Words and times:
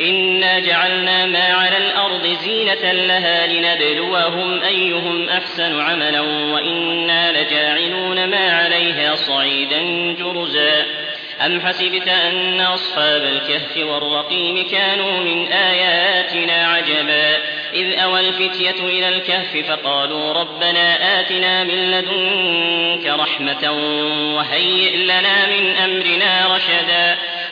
إنا 0.00 0.58
جعلنا 0.58 1.26
ما 1.26 1.44
على 1.44 1.76
الأرض 1.76 2.26
زينة 2.26 2.92
لها 2.92 3.46
لنبلوهم 3.46 4.62
أيهم 4.62 5.28
أحسن 5.28 5.80
عملا 5.80 6.20
وإنا 6.20 7.42
لجاعلون 7.42 8.30
ما 8.30 8.52
عليها 8.52 9.14
صعيدا 9.14 9.82
جرزا 10.18 10.86
أم 11.46 11.60
حسبت 11.60 12.08
أن 12.08 12.60
أصحاب 12.60 13.22
الكهف 13.22 13.76
والرقيم 13.76 14.68
كانوا 14.68 15.20
من 15.20 15.52
آياتنا 15.52 16.66
عجبا 16.66 17.36
إذ 17.74 17.98
أوى 17.98 18.20
الفتية 18.20 18.84
إلى 18.84 19.08
الكهف 19.08 19.56
فقالوا 19.68 20.32
ربنا 20.32 21.20
آتنا 21.20 21.64
من 21.64 21.90
لدنك 21.90 23.06
رحمة 23.06 23.72
وهيئ 24.36 24.96
لنا 24.96 25.46
من 25.46 25.76
أمرنا 25.76 26.56
رشدا 26.56 27.18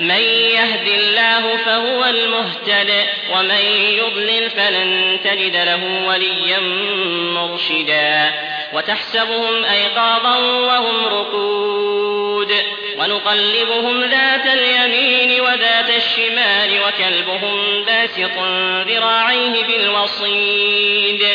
من 0.00 0.20
يهد 0.20 0.88
الله 0.88 1.56
فهو 1.56 2.04
المهتد 2.04 2.92
ومن 3.32 3.60
يضلل 3.98 4.50
فلن 4.50 5.20
تجد 5.24 5.56
له 5.56 6.08
وليا 6.08 6.60
مرشدا. 7.34 8.32
وتحسبهم 8.72 9.64
أيقاظا 9.64 10.36
وهم 10.38 11.06
رقود. 11.06 12.52
ونقلبهم 12.98 14.04
ذات 14.04 14.46
اليمين 14.46 15.40
وذات 15.40 15.90
الشمال 15.96 16.80
وكلبهم 16.82 17.84
باسط 17.84 18.38
ذراعيه 18.88 19.64
بالوصيد. 19.64 21.26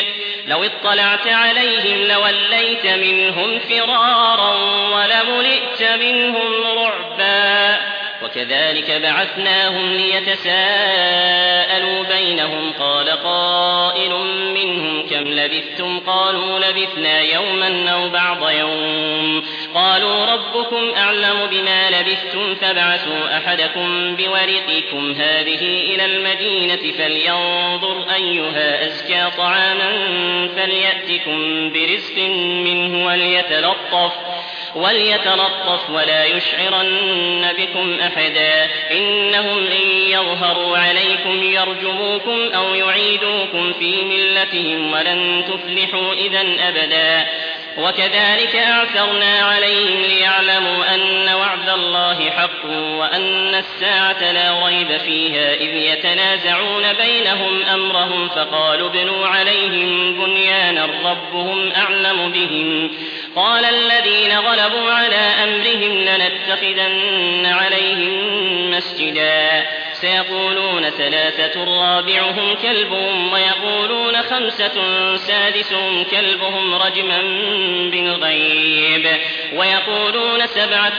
لو 0.46 0.64
اطلعت 0.64 1.26
عليهم 1.26 2.04
لوليت 2.04 2.86
منهم 2.86 3.58
فرارا 3.58 4.54
ولملئت 4.94 5.82
منهم 5.82 6.78
رعبا. 6.78 7.89
وكذلك 8.24 8.90
بعثناهم 8.90 9.92
ليتساءلوا 9.92 12.04
بينهم. 12.16 12.72
قال 12.78 13.08
قائل 13.08 14.12
منهم 14.54 15.08
كم 15.08 15.28
لبثتم؟ 15.28 15.98
قالوا 15.98 16.58
لبثنا 16.58 17.20
يوما 17.20 17.90
أو 17.90 18.08
بعض 18.08 18.50
يوم. 18.50 19.44
قالوا 19.74 20.26
ربكم 20.26 20.90
أعلم 20.96 21.46
بما 21.50 21.90
لبثتم 21.90 22.54
فابعثوا 22.54 23.36
أحدكم 23.36 24.16
بورقكم 24.16 25.12
هذه 25.12 25.94
إلى 25.94 26.04
المدينة 26.04 26.92
فلينظر 26.98 28.14
أيها 28.14 28.86
أزكى 28.86 29.30
طعاما 29.36 29.90
فليأتكم 30.56 31.70
برزق 31.72 32.18
منه 32.64 33.06
وليتلطف. 33.06 34.29
وليتلطف 34.74 35.90
ولا 35.90 36.24
يشعرن 36.24 37.52
بكم 37.58 38.00
أحدا. 38.00 38.68
إنهم 38.90 39.66
إن 39.66 39.88
يظهروا 40.08 40.78
عليكم 40.78 41.42
يرجموكم 41.42 42.52
أو 42.54 42.74
يعيدوكم 42.74 43.72
في 43.72 44.04
ملتهم 44.04 44.92
ولن 44.92 45.44
تفلحوا 45.48 46.12
إذا 46.12 46.40
أبدا. 46.68 47.26
وكذلك 47.80 48.56
أعثرنا 48.56 49.38
عليهم 49.38 50.02
ليعلموا 50.02 50.94
أن 50.94 51.28
وعد 51.34 51.68
الله 51.68 52.30
حق 52.30 52.64
وأن 52.70 53.54
الساعة 53.54 54.32
لا 54.32 54.66
ريب 54.66 54.98
فيها 54.98 55.54
إذ 55.54 55.74
يتنازعون 55.74 56.92
بينهم 56.92 57.62
أمرهم 57.62 58.28
فقالوا 58.28 58.88
ابنوا 58.88 59.26
عليهم 59.26 60.14
بنيانا 60.24 60.88
ربهم 61.04 61.72
أعلم 61.72 62.32
بهم. 62.32 62.90
قال 63.36 63.64
الذين 63.64 64.38
غلبوا 64.38 64.90
على 64.92 65.16
أمرهم 65.44 66.04
لنتخذن 66.04 67.46
عليهم 67.46 68.70
مسجدا. 68.70 69.66
سيقولون 70.00 70.90
ثلاثة 70.90 71.64
رابعهم 71.64 72.54
كلبهم 72.62 73.32
ويقولون 73.32 74.22
خمسة 74.22 74.76
سادسهم 75.16 76.04
كلبهم 76.04 76.74
رجما 76.74 77.20
بالغيب 77.90 79.06
ويقولون 79.54 80.46
سبعة 80.46 80.98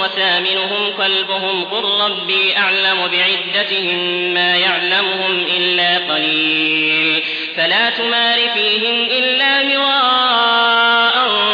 وثامنهم 0.00 0.92
كلبهم 0.96 1.64
قل 1.64 1.84
ربي 1.84 2.56
أعلم 2.56 3.08
بعدتهم 3.08 3.98
ما 4.34 4.56
يعلمهم 4.56 5.46
إلا 5.56 5.98
قليل 6.14 7.22
فلا 7.56 7.90
تمار 7.90 8.38
فيهم 8.54 9.04
إلا 9.04 9.62
مراء 9.62 11.12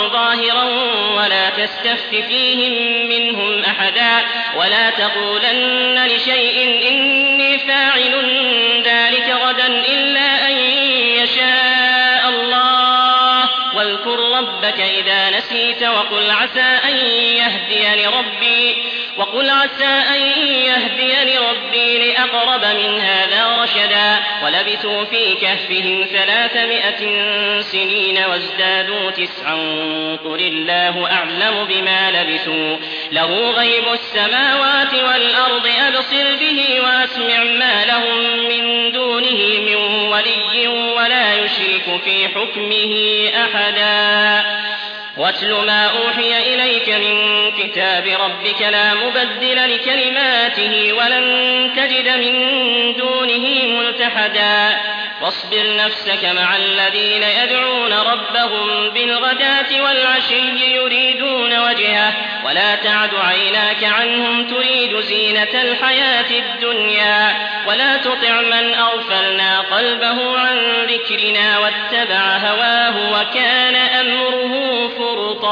ظاهرا 0.08 0.64
ولا 1.16 1.50
تستفت 1.50 2.14
فيهم 2.14 3.06
منهم 3.08 3.47
أحدا 3.78 4.26
ولا 4.56 4.90
تقولن 4.90 6.06
لشيء 6.06 6.88
إني 6.88 7.58
فاعل 7.58 8.14
ذلك 8.84 9.36
غدا 9.42 9.66
إلا 9.66 10.48
أن 10.48 10.56
يشاء 11.22 12.28
الله. 12.28 13.48
واذكر 13.74 14.18
ربك 14.38 14.80
إذا 14.80 15.38
نسيت 15.38 15.82
وقل 15.82 16.30
عسى 16.30 16.78
أن 16.84 16.96
يهدي 17.16 18.02
لربي 18.02 18.76
وقل 19.18 19.50
عسى 19.50 19.84
أن 19.84 20.20
يهديني 20.40 21.38
ربي 21.38 21.98
لأقرب 21.98 22.64
من 22.64 23.00
هذا 23.00 23.62
رشدا 23.62 24.18
ولبثوا 24.44 25.04
في 25.04 25.34
كهفهم 25.34 26.06
ثلاثمائة 26.12 27.00
سنين 27.60 28.18
وازدادوا 28.30 29.10
تسعا 29.10 29.54
قل 30.24 30.40
الله 30.40 31.12
أعلم 31.12 31.64
بما 31.64 32.10
لبثوا 32.10 32.76
له 33.12 33.50
غيب 33.50 33.84
السماوات 33.92 34.94
والأرض 34.94 35.68
أبصر 35.88 36.36
به 36.40 36.80
وأسمع 36.80 37.44
ما 37.44 37.84
لهم 37.84 38.48
من 38.48 38.92
دونه 38.92 39.60
من 39.66 39.76
ولي 40.08 40.68
ولا 40.68 41.34
يشرك 41.34 42.00
في 42.04 42.28
حكمه 42.28 42.94
أحدا 43.44 44.44
واتل 45.18 45.52
ما 45.52 45.86
أوحي 45.86 46.54
إليك 46.54 46.88
من 46.88 47.50
كتاب 47.50 48.06
ربك 48.06 48.62
لا 48.62 48.94
مبدل 48.94 49.74
لكلماته 49.74 50.92
ولن 50.92 51.70
تجد 51.76 52.08
من 52.08 52.32
دونه 52.96 53.66
ملتحدا. 53.78 54.78
واصبر 55.22 55.76
نفسك 55.76 56.24
مع 56.24 56.56
الذين 56.56 57.22
يدعون 57.22 57.92
ربهم 57.92 58.90
بالغداة 58.90 59.82
والعشي 59.82 60.74
يريدون 60.74 61.58
وجهه. 61.58 62.12
ولا 62.44 62.74
تعد 62.74 63.10
عيناك 63.14 63.84
عنهم 63.84 64.46
تريد 64.46 65.00
زينة 65.00 65.62
الحياة 65.62 66.30
الدنيا. 66.30 67.36
ولا 67.68 67.96
تطع 67.96 68.40
من 68.40 68.74
أغفلنا 68.74 69.60
قلبه 69.60 70.38
عن 70.38 70.86
ذكرنا 70.88 71.58
واتبع 71.58 72.36
هواه 72.36 73.20
وكان 73.20 73.74
أمره 73.74 74.87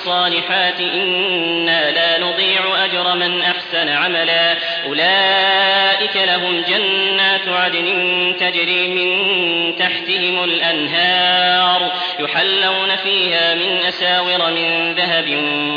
الصالحات 0.00 0.80
إنا 0.80 1.90
لا 1.90 2.18
نضيع 2.18 2.84
أجر 2.84 3.14
من 3.14 3.42
أحسن 3.42 3.88
عملا. 3.88 4.56
أولئك 4.86 6.16
لهم 6.16 6.62
جنات 6.62 7.48
عدن 7.48 8.36
تجري 8.40 8.88
من 8.88 9.76
تحتهم 9.76 10.44
الأنهار 10.44 11.92
يحلون 12.18 12.96
فيها 12.96 13.54
من 13.54 13.76
أساور 13.76 14.50
من 14.50 14.94
ذهب 14.94 15.28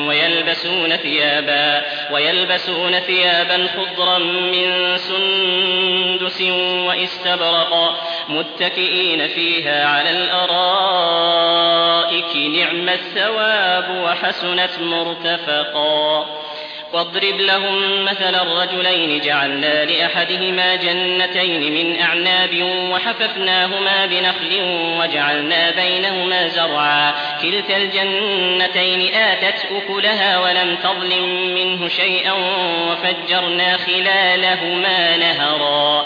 ويلبسون 0.07 0.95
ثيابا 0.95 1.81
ويلبسون 2.11 2.99
ثيابا 2.99 3.67
خضرا 3.67 4.17
من 4.17 4.97
سندس 4.97 6.41
وإستبرق. 6.87 7.73
متكئين 8.29 9.27
فيها 9.27 9.87
على 9.87 10.09
الأرائك 10.09 10.53
نعم 12.35 12.89
الثواب 12.89 13.89
وحسنت 14.03 14.79
مرتفقا. 14.79 16.25
واضرب 16.93 17.39
لهم 17.39 18.05
مثل 18.05 18.35
الرجلين 18.35 19.21
جعلنا 19.21 19.85
لأحدهما 19.85 20.75
جنتين 20.75 21.73
من 21.73 22.01
أعناب 22.01 22.63
وحففناهما 22.91 24.05
بنخل 24.05 24.61
وجعلنا 24.99 25.71
بينهما 25.71 26.47
زرعا. 26.47 27.13
كلتا 27.41 27.77
الجنتين 27.77 29.13
آتت 29.15 29.65
أكلها 29.71 30.39
ولم 30.39 30.75
تظلم 30.75 31.53
منه 31.55 31.87
شيئا 31.87 32.33
وفجرنا 32.89 33.77
خلالهما 33.77 35.17
نهرا. 35.17 36.05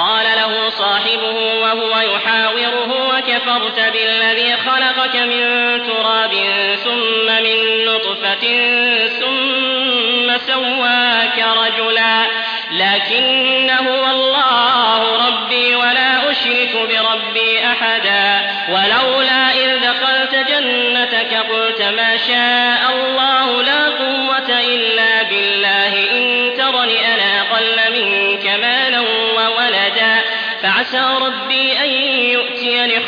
قال 0.00 0.24
له 0.24 0.68
صاحبه 0.68 1.60
وهو 1.62 2.00
يحاوره 2.00 3.08
وكفرت 3.08 3.80
بالذي 3.92 4.56
خلقك 4.56 5.16
من 5.16 5.42
تراب 5.82 6.34
ثم 6.84 7.26
من 7.26 7.84
نطفة 7.84 8.46
ثم 9.20 10.38
سواك 10.38 11.44
رجلا 11.56 12.26
لكن 12.70 13.70
هو 13.70 14.10
الله 14.10 15.26
ربي 15.26 15.74
ولا 15.74 16.30
أشرك 16.30 16.72
بربي 16.74 17.66
أحدا 17.66 18.50
ولولا 18.68 19.50
إذ 19.50 19.78
دخلت 19.78 20.34
جنتك 20.48 21.34
قلت 21.34 21.82
ما 21.82 22.16
شاء 22.16 22.80
الله 22.94 23.39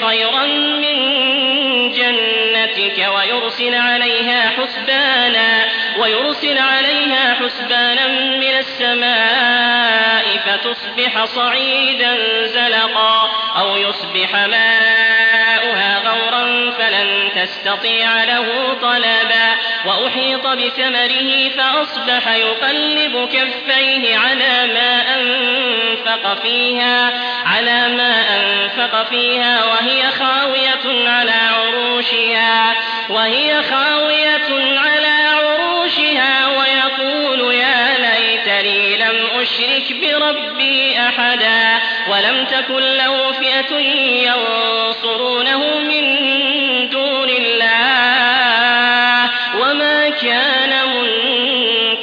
خيرا 0.07 0.47
من 0.47 0.97
جنتك 1.93 3.09
ويرسل 3.17 3.75
عليها 3.75 4.49
حسبانا 4.49 5.69
ويرسل 5.99 6.59
عليها 6.59 7.35
حسبانا 7.35 8.07
من 8.37 8.55
السماء 8.59 10.25
فتصبح 10.47 11.25
صعيدا 11.25 12.17
زلقا 12.47 13.31
أو 13.57 13.77
يصبح 13.77 14.35
غورا 14.35 15.02
فلن 17.43 17.49
تستطيع 17.49 18.25
له 18.25 18.75
طلبا. 18.83 19.73
وأحيط 19.87 20.47
بثمره 20.47 21.49
فأصبح 21.49 22.29
يقلب 22.29 23.29
كفيه 23.33 24.19
على 24.19 24.73
ما 24.75 25.15
أنفق 25.15 26.43
فيها 26.43 27.13
على 27.47 27.89
ما 27.89 28.25
أنفق 28.37 29.09
فيها 29.09 29.65
وهي 29.65 30.03
خاوية 30.11 31.09
على 31.09 31.33
عروشها 31.33 32.75
وهي 33.11 33.63
خاوية 33.63 34.79
على 34.79 35.09
عروشها 35.09 36.47
ويقول 36.49 37.55
يا 37.55 37.99
ليتني 37.99 38.97
لم 38.97 39.27
أشرك 39.41 39.97
بربي 40.03 41.01
أحدا 41.01 41.81
ولم 42.09 42.45
تكن 42.45 42.83
له 42.83 43.33
فئة 43.33 43.77
ينصرونه 44.29 45.79
من 45.79 46.12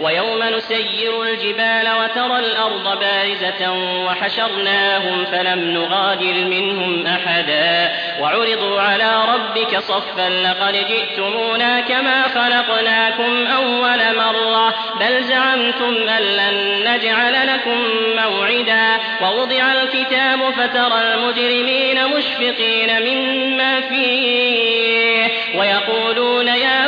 ويوم 0.00 0.42
نسير 0.42 1.22
الجبال 1.22 1.88
وترى 2.02 2.38
الأرض 2.38 2.98
بارزة 2.98 3.72
وحشرناهم 4.06 5.24
فلم 5.24 5.58
نغادر 5.58 6.32
منهم 6.32 7.06
أحدا. 7.06 7.92
وعرضوا 8.20 8.80
على 8.80 9.24
ربك 9.34 9.78
صفا 9.78 10.28
لقد 10.28 10.72
جئتمونا 10.72 11.80
كما 11.80 12.22
خلقناكم 12.22 13.46
أول 13.46 14.16
مرة 14.16 14.74
بل 15.00 15.22
زعمتم 15.22 16.08
أن 16.08 16.22
لن 16.22 16.88
نجعل 16.92 17.46
لكم 17.46 17.78
موعدا. 18.16 18.98
ووضع 19.22 19.72
الكتاب 19.72 20.50
فترى 20.50 21.14
المجرمين 21.14 22.06
مشفقين 22.16 23.02
مما 23.02 23.80
فيه 23.80 25.28
ويقولون 25.54 26.48
يا 26.48 26.87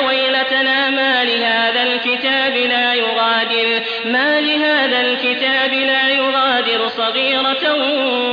ما 4.04 4.40
لهذا 4.40 5.00
الكتاب 5.00 5.72
لا 5.72 6.08
يغادر 6.08 6.88
صغيرة 6.88 7.74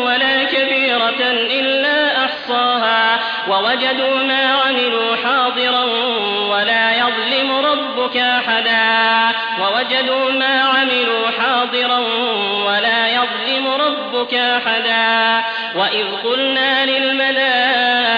ولا 0.06 0.44
كبيرة 0.44 1.32
إلا 1.60 2.26
أحصاها. 2.26 3.20
ووجدوا 3.50 4.24
ما 4.24 4.46
عملوا 4.48 5.16
حاضرا 5.16 5.84
ولا 6.50 6.92
يظلم 6.92 7.52
ربك 7.52 8.18
أحدا. 8.18 9.36
ووجدوا 9.62 10.32
ما 10.32 10.62
عملوا 10.62 11.30
حاضرا 11.40 12.00
ولا 12.66 13.08
يظلم 13.08 13.68
ربك 13.68 14.34
أحدا. 14.34 15.46
وإذ 15.76 16.06
قلنا 16.24 16.86
للملائكة 16.86 18.18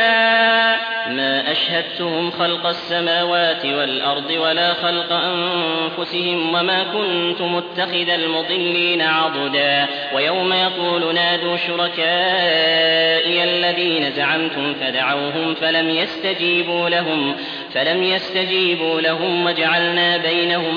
أشهدتهم 1.51 2.31
خلق 2.31 2.65
السماوات 2.65 3.65
والأرض 3.65 4.31
ولا 4.31 4.73
خلق 4.73 5.11
أنفسهم 5.11 6.55
وما 6.55 6.83
كنت 6.83 7.41
متخذ 7.41 8.09
المضلين 8.09 9.01
عضدا. 9.01 9.87
ويوم 10.15 10.53
يقول 10.53 11.15
نادوا 11.15 11.57
شركائي 11.57 13.43
الذين 13.43 14.11
زعمتم 14.11 14.73
فدعوهم 14.73 15.53
فلم 15.53 15.89
يستجيبوا 15.89 16.89
لهم 16.89 17.35
فلم 17.73 18.03
يستجيبوا 18.03 19.01
لهم 19.01 19.45
وجعلنا 19.45 20.17
بينهم 20.17 20.75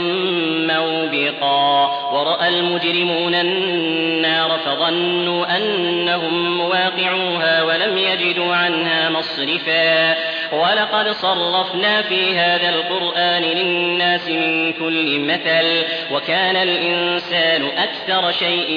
موبقا. 0.67 1.91
ورأى 2.13 2.49
المجرمون 2.49 3.35
النار 3.35 4.59
فظنوا 4.59 5.57
أنهم 5.57 6.59
مواقعوها 6.59 7.63
ولم 7.63 7.99
يجدوا 7.99 8.55
عنها 8.55 9.11
مصرفا. 9.11 10.34
ولقد 10.55 11.11
صرفنا 11.11 12.03
في 12.03 12.39
هذا 12.39 12.69
القرآن 12.69 13.43
للناس 13.43 14.29
من 14.29 14.73
كل 14.73 15.21
مثل 15.21 15.85
وكان 16.11 16.57
الإنسان 16.57 17.65
أكثر 17.79 18.33
شيء 18.33 18.69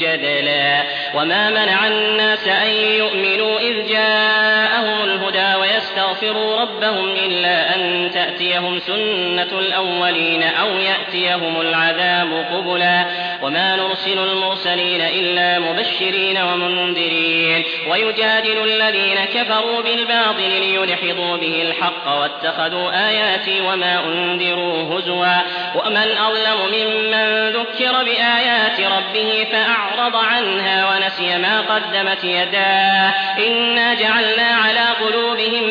جدلا 0.00 0.82
وما 1.14 1.50
منع 1.50 1.86
الناس 1.86 2.48
أن 2.48 2.70
يؤمنوا 2.70 3.58
إذ 3.58 3.88
جاءهم 3.88 5.04
الهدى 5.04 5.60
ويستغفروا 5.60 6.60
ربهم 6.60 7.10
إلا 7.10 7.76
أن 7.76 8.10
تأتيهم 8.14 8.78
سنة 8.78 9.58
الأولين 9.58 10.42
أو 10.42 10.68
يأتيهم 10.78 11.60
العذاب 11.60 12.46
قبلا 12.52 13.06
وما 13.42 13.76
نرسل 13.76 14.18
المرسلين 14.18 15.00
إلا 15.00 15.58
مبشرين 15.58 16.38
ومنذرين 16.38 17.64
ويجادل 17.90 18.64
الذين 18.64 19.24
كفروا 19.24 19.80
بالباطل 19.82 20.64
ليدحضوا 21.02 21.36
به 21.36 21.62
الحق 21.62 22.08
واتخذوا 22.08 23.08
آياتي 23.08 23.60
وما 23.60 24.04
أنذروا 24.04 24.98
هزوا. 24.98 25.36
ومن 25.74 26.16
أظلم 26.16 26.60
ممن 26.72 27.48
ذكر 27.48 28.04
بآيات 28.04 28.80
ربه 28.80 29.46
فأعرض 29.52 30.16
عنها 30.16 30.90
ونسي 30.90 31.38
ما 31.38 31.60
قدمت 31.60 32.24
يداه. 32.24 33.14
إنا 33.46 33.94
جعلنا 33.94 34.56
على 34.64 34.80
قلوبهم 34.80 35.23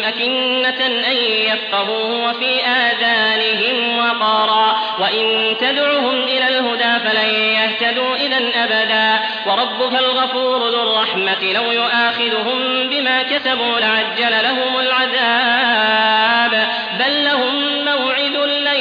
أكنة 0.07 0.85
أن 0.87 1.15
يفقهوه 1.47 2.29
وفي 2.29 2.65
آذانهم 2.65 3.97
وقرا 4.43 4.75
وإن 4.99 5.55
تدعهم 5.59 6.23
إلى 6.23 6.47
الهدى 6.47 7.09
فلن 7.09 7.29
يهتدوا 7.29 8.15
إذا 8.15 8.37
أبدا 8.63 9.19
وربك 9.45 9.99
الغفور 9.99 10.69
ذو 10.69 10.81
الرحمة 10.81 11.53
لو 11.53 11.71
يؤاخذهم 11.71 12.89
بما 12.89 13.23
كسبوا 13.23 13.79
لعجل 13.79 14.43
لهم 14.43 14.79
العذاب 14.79 16.67
بل 16.99 17.25
لهم 17.25 17.85
موعد 17.85 18.35
لن 18.47 18.79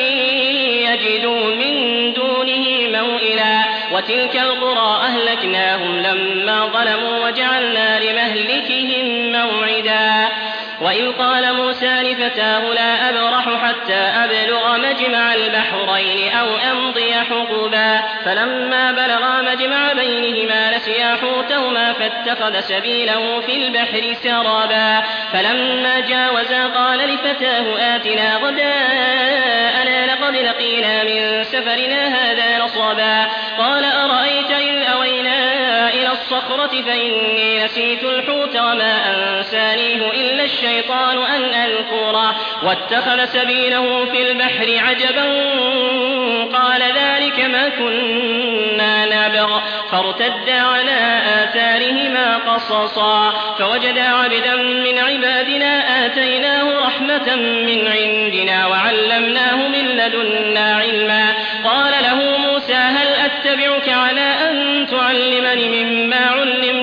يجدوا 0.92 1.54
من 1.54 2.12
دونه 2.12 2.66
موئلا 3.00 3.62
وتلك 3.92 4.36
القرى 4.36 5.00
أهلكناهم 5.06 5.98
لما 5.98 6.66
ظلموا 6.66 7.26
وجعلنا 7.26 8.00
لمهلكهم 8.00 8.71
وإذ 10.82 11.12
قال 11.12 11.54
موسى 11.54 12.02
لفتاه 12.02 12.60
لا 12.60 13.08
أبرح 13.10 13.64
حتى 13.64 13.94
أبلغ 13.94 14.78
مجمع 14.78 15.34
البحرين 15.34 16.32
أو 16.32 16.46
أمضي 16.72 17.12
حقبا. 17.14 18.02
فلما 18.24 18.92
بلغا 18.92 19.42
مجمع 19.42 19.92
بينهما 19.92 20.76
نسيا 20.76 21.16
حوتهما 21.16 21.92
فاتخذ 21.92 22.60
سبيله 22.60 23.40
في 23.40 23.56
البحر 23.56 24.14
سرابا. 24.22 25.02
فلما 25.32 26.00
جاوزا 26.00 26.66
قال 26.66 26.98
لفتاه 26.98 27.96
آتنا 27.96 28.36
غداءنا 28.36 30.06
لقد 30.06 30.36
لقينا 30.36 31.04
من 31.04 31.42
سفرنا 31.44 32.08
هذا 32.08 32.64
نصبا 32.64 33.26
قال 33.58 33.84
أرأيت 33.84 34.50
إلى 34.50 34.91
الصخرة 36.32 36.82
فإني 36.82 37.64
نسيت 37.64 38.04
الحوت 38.04 38.56
وما 38.56 38.94
أنسانيه 39.14 40.10
إلا 40.10 40.44
الشيطان 40.44 41.18
أن 41.18 41.44
أذكره. 41.44 42.36
واتخذ 42.62 43.24
سبيله 43.24 44.04
في 44.04 44.30
البحر 44.30 44.86
عجبا 44.86 45.24
قال 46.58 46.82
ذلك 46.82 47.40
ما 47.40 47.68
كنا 47.68 49.28
نبغ. 49.28 49.60
فارتدا 49.90 50.60
على 50.60 51.20
آثارهما 51.44 52.36
قصصا. 52.36 53.30
فوجدا 53.58 54.02
عبدا 54.02 54.54
من 54.56 54.98
عبادنا 54.98 56.06
آتيناه 56.06 56.78
رحمة 56.86 57.36
من 57.36 57.88
عندنا 57.88 58.66
وعلمناه 58.66 59.56
من 59.68 59.86
لدنا 59.88 60.76
علما. 60.76 61.34
قال 61.64 61.92
له 62.02 62.38
موسى 62.38 62.74
هل 62.74 63.08
أتبعك 63.08 63.88
على 63.88 64.31
أن 65.12 65.18
تعلمني 65.18 65.84
مما 65.84 66.41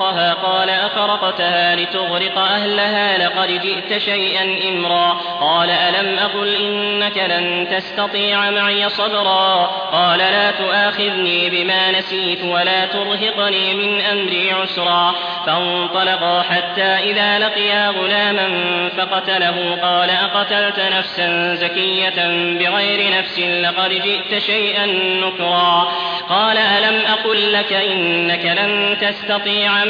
خرقها 0.00 0.34
قال 0.34 0.70
أخرقتها 0.70 1.76
لتغرق 1.76 2.38
أهلها؟ 2.38 3.18
لقد 3.18 3.48
جئت 3.48 3.98
شيئا 3.98 4.68
إمرا. 4.68 5.12
قال 5.40 5.70
ألم 5.70 6.18
أقل 6.18 6.54
إنك 6.54 7.16
لن 7.18 7.68
تستطيع 7.70 8.50
معي 8.50 8.88
صبرا؟ 8.88 9.66
قال 9.92 10.18
لا 10.18 10.50
تؤاخذني 10.50 11.50
بما 11.50 11.90
نسيت 11.90 12.44
ولا 12.44 12.86
ترهقني 12.86 13.74
من 13.74 14.00
أمري 14.00 14.52
عسرا. 14.52 15.14
فانطلقا 15.46 16.42
حتى 16.42 16.82
إذا 16.82 17.38
لقيا 17.38 17.88
غلاما 17.90 18.48
فقتله. 18.96 19.78
قال 19.82 20.10
أقتلت 20.10 20.80
نفسا 20.80 21.54
زكية 21.54 22.26
بغير 22.58 23.18
نفس؟ 23.18 23.38
لقد 23.38 23.90
جئت 23.90 24.42
شيئا 24.42 24.86
نكرا. 25.26 25.92
قال 26.28 26.58
ألم 26.58 27.02
أقل 27.06 27.52
لك 27.52 27.72
إنك 27.72 28.44
لن 28.44 28.96
تستطيع 29.00 29.89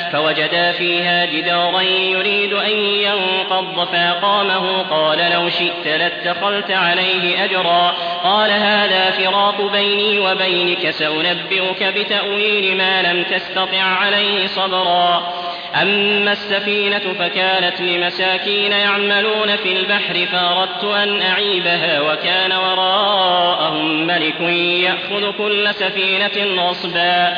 فوجدا 0.11 0.71
فيها 0.71 1.25
جدارا 1.25 1.81
يريد 1.81 2.53
أن 2.53 2.71
ينقض 2.79 3.87
فأقامه. 3.87 4.81
قال 4.81 5.31
لو 5.33 5.49
شئت 5.49 5.87
لاتخذت 5.87 6.71
عليه 6.71 7.43
أجرا. 7.43 7.95
قال 8.23 8.51
هذا 8.51 9.11
فراق 9.11 9.71
بيني 9.71 10.19
وبينك 10.19 10.89
سأنبئك 10.89 11.83
بتأويل 11.83 12.77
ما 12.77 13.01
لم 13.01 13.23
تستطع 13.23 13.81
عليه 13.81 14.47
صبرا. 14.47 15.33
أما 15.81 16.31
السفينة 16.31 17.13
فكانت 17.19 17.81
لمساكين 17.81 18.71
يعملون 18.71 19.55
في 19.55 19.79
البحر 19.79 20.25
فأردت 20.31 20.83
أن 20.83 21.21
أعيبها 21.21 22.01
وكان 22.01 22.51
وراءهم 22.51 24.07
ملك 24.07 24.41
يأخذ 24.83 25.31
كل 25.37 25.73
سفينة 25.73 26.61
غصبا. 26.63 27.37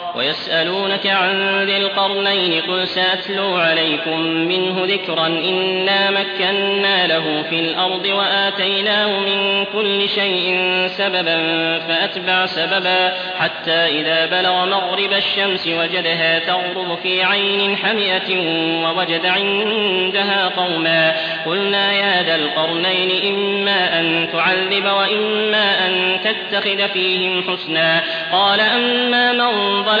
ويسألونك 0.15 1.07
عن 1.07 1.63
ذي 1.63 1.77
القرنين 1.77 2.61
قل 2.61 2.87
سأتلو 2.87 3.55
عليكم 3.55 4.19
منه 4.21 4.85
ذكرا 4.85 5.27
إنا 5.27 6.11
مكنا 6.11 7.07
له 7.07 7.43
في 7.49 7.59
الأرض 7.59 8.05
وآتيناه 8.05 9.19
من 9.19 9.65
كل 9.65 10.09
شيء 10.09 10.57
سببا 10.87 11.37
فأتبع 11.79 12.45
سببا 12.45 13.13
حتى 13.39 13.71
إذا 13.71 14.25
بلغ 14.25 14.65
مغرب 14.65 15.13
الشمس 15.13 15.67
وجدها 15.67 16.39
تغرب 16.39 16.97
في 17.03 17.23
عين 17.23 17.77
حمئة 17.77 18.39
ووجد 18.83 19.25
عندها 19.25 20.47
قوما 20.47 21.15
قلنا 21.45 21.93
يا 21.93 22.23
ذا 22.23 22.35
القرنين 22.35 23.35
إما 23.35 23.99
أن 23.99 24.27
تعذب 24.31 24.85
وإما 24.85 25.87
أن 25.87 26.19
تتخذ 26.23 26.87
فيهم 26.89 27.43
حسنا 27.43 28.03
قال 28.31 28.59
أما 28.59 29.31
من 29.31 29.83
ظلم 29.83 30.00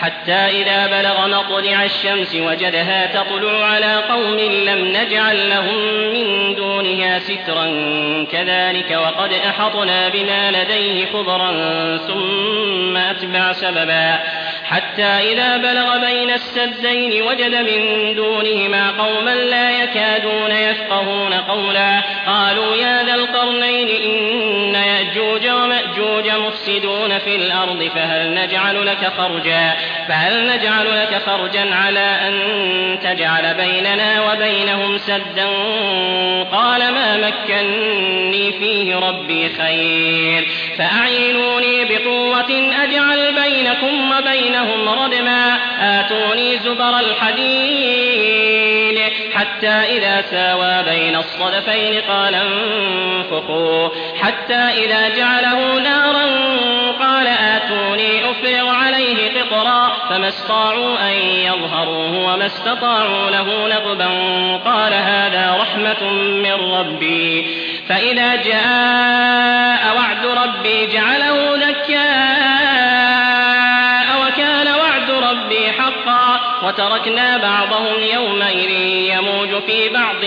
حتى 0.00 0.32
إذا 0.32 0.86
بلغ 0.86 1.26
مطلع 1.26 1.84
الشمس 1.84 2.34
وجدها 2.34 3.06
تطلع 3.06 3.66
على 3.66 4.02
قوم 4.10 4.38
لم 4.40 4.96
نجعل 4.96 5.50
لهم 5.50 5.78
من 6.12 6.54
دونها 6.54 7.18
سترا 7.18 7.66
كذلك 8.32 8.90
وقد 8.90 9.32
أحطنا 9.32 10.08
بما 10.08 10.50
لديه 10.50 11.06
خبرا 11.06 11.50
ثم 11.96 12.96
أتبع 12.96 13.52
سببا. 13.52 14.18
حتى 14.64 15.02
إذا 15.02 15.56
بلغ 15.56 15.98
بين 15.98 16.30
السدين 16.30 17.22
وجد 17.22 17.54
من 17.54 18.14
دونهما 18.14 18.90
قوما 18.90 19.34
لا 19.34 19.82
يكادون 19.82 20.50
يفقهون 20.50 21.34
قولا. 21.34 22.00
قالوا 22.26 22.76
يا 22.76 23.02
ذا 23.04 23.14
القرنين 23.14 23.88
إن 23.88 24.74
يأجوج 24.74 25.48
ومأجوج 25.48 26.25
مفسدون 26.56 27.18
في 27.18 27.36
الأرض 27.36 27.90
فهل 27.94 28.34
نجعل 28.34 28.86
لك 28.86 29.12
خرجا؟ 29.18 29.76
فهل 30.08 30.46
نجعل 30.46 31.00
لك 31.02 31.22
خرجا 31.26 31.74
على 31.74 32.18
أن 32.28 32.34
تجعل 33.02 33.54
بيننا 33.54 34.32
وبينهم 34.32 34.98
سدا؟ 34.98 35.46
قال 36.52 36.80
ما 36.92 37.16
مكني 37.16 38.52
فيه 38.52 38.96
ربي 38.96 39.48
خير. 39.48 40.48
فأعينوني 40.78 41.84
بقوة 41.84 42.70
أجعل 42.84 43.34
بينكم 43.34 44.12
وبينهم 44.12 44.88
ردما. 44.88 45.58
آتوني 45.80 46.58
زبر 46.58 46.98
الحديد 46.98 48.36
حتى 49.34 49.68
إذا 49.68 50.20
ساوى 50.20 50.82
بين 50.82 51.16
الصدفين 51.16 52.00
قال 52.08 52.34
انفقوا. 52.34 53.88
حتى 54.22 54.54
إذا 54.54 55.08
جعله 55.08 55.80
نارا 55.80 56.35
قطرا 59.46 59.92
فما 60.10 60.28
استطاعوا 60.28 61.08
أن 61.08 61.12
يظهروه 61.22 62.34
وما 62.34 62.46
استطاعوا 62.46 63.30
له 63.30 63.68
نقبا 63.68 64.06
قال 64.56 64.94
هذا 64.94 65.56
رحمة 65.60 66.10
من 66.12 66.52
ربي. 66.52 67.46
فإذا 67.88 68.36
جاء 68.36 69.96
وعد 69.96 70.26
ربي 70.26 70.86
جعله 70.86 71.56
دكاء 71.56 71.96
وكان 74.26 74.66
وعد 74.68 75.10
ربي 75.10 75.72
حقا. 75.72 76.40
وتركنا 76.62 77.36
بعضهم 77.36 78.02
يومئذ 78.14 78.70
يموج 79.16 79.62
في 79.62 79.88
بعض 79.88 80.24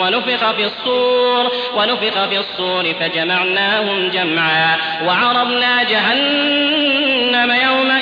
ونفخ 0.00 0.50
في 0.50 0.64
الصور 0.64 1.52
ونفخ 1.74 2.24
في 2.24 2.38
الصور 2.38 2.94
فجمعناهم 3.00 4.08
جمعا. 4.08 4.76
وعرضنا 5.06 5.82
جهنم 5.82 7.52
يومئذ 7.52 8.01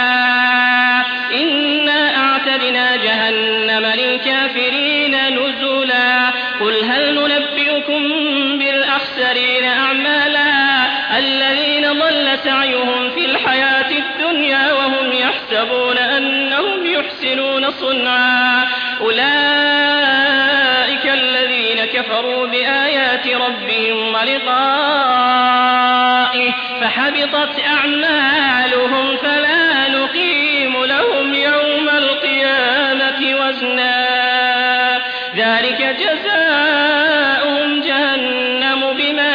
يحسنون 17.31 17.71
صنعا. 17.71 18.67
أولئك 19.01 19.21
الذين 21.05 21.85
كفروا 21.85 22.47
بآيات 22.47 23.27
ربهم 23.27 24.15
ولقائه 24.15 24.51
فحبطت 26.81 27.61
أعمالهم 27.67 29.17
فلا 29.17 29.87
نقيم 29.89 30.85
لهم 30.85 31.33
يوم 31.33 31.89
القيامة 31.89 33.35
وزنا. 33.41 34.11
ذلك 35.35 35.95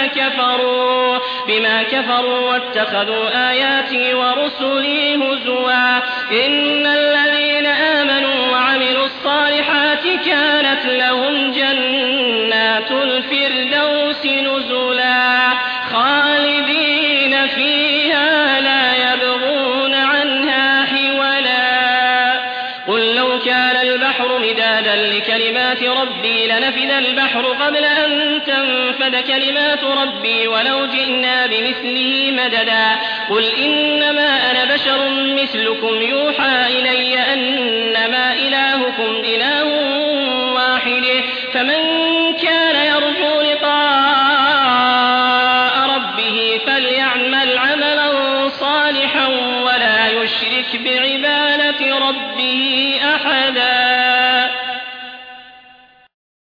كفروا 0.07 1.19
بما 1.49 1.83
كفروا 1.83 2.53
واتخذوا 2.53 3.51
آياتي 3.51 4.15
ورسلي 4.15 5.17
هزوا. 5.17 5.97
إن 6.47 6.87
مدادا 24.47 24.97
لكلمات 24.97 25.83
ربي 25.83 26.47
لنفذ 26.47 26.91
البحر 26.91 27.47
قبل 27.47 27.85
أن 27.85 28.41
تنفذ 28.47 29.21
كلمات 29.21 29.85
ربي 29.85 30.49
ولو 30.49 30.87
جئنا 30.87 31.47
بمثله 31.47 32.31
مددا. 32.31 32.97
قل 33.31 33.45
إنما 33.45 34.51
أنا 34.51 34.75
بشر 34.75 35.09
مثلكم 35.11 36.03
يوحى 36.03 36.67
إلي 36.79 37.19
أنما 37.19 38.35
إلهكم 38.35 39.23
إله 39.25 39.65
واحد. 40.55 41.05
فمن 41.53 42.06